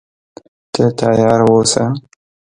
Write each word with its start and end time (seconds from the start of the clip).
ته 0.73 0.83
تیار 0.99 1.39
اوسه. 1.47 1.83